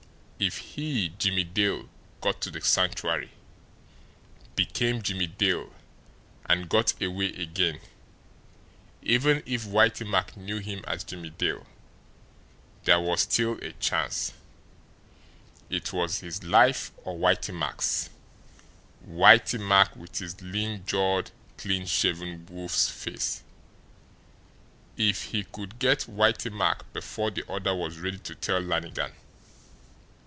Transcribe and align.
If 0.43 0.57
he, 0.57 1.09
Jimmie 1.19 1.43
Dale, 1.43 1.87
got 2.19 2.41
to 2.41 2.49
the 2.49 2.61
Sanctuary, 2.61 3.29
became 4.55 5.03
Jimmie 5.03 5.27
Dale 5.27 5.71
and 6.47 6.67
got 6.67 6.99
away 6.99 7.27
again, 7.39 7.79
even 9.03 9.43
if 9.45 9.65
Whitey 9.67 10.03
Mack 10.09 10.35
knew 10.35 10.57
him 10.57 10.83
as 10.87 11.03
Jimmie 11.03 11.29
Dale, 11.29 11.67
there 12.85 12.99
was 12.99 13.21
still 13.21 13.59
a 13.61 13.73
chance. 13.73 14.33
It 15.69 15.93
was 15.93 16.21
his 16.21 16.43
life 16.43 16.91
or 17.03 17.15
Whitey 17.19 17.53
Mack's 17.55 18.09
Whitey 19.07 19.59
Mack, 19.59 19.95
with 19.95 20.17
his 20.17 20.41
lean 20.41 20.83
jawed, 20.87 21.29
clean 21.57 21.85
shaven 21.85 22.47
wolf's 22.49 22.89
face! 22.89 23.43
If 24.97 25.25
he 25.25 25.43
could 25.43 25.77
get 25.77 26.07
Whitey 26.09 26.51
Mack 26.51 26.91
before 26.93 27.29
the 27.29 27.47
other 27.47 27.75
was 27.75 27.99
ready 27.99 28.17
to 28.17 28.33
tell 28.33 28.59
Lannigan! 28.59 29.11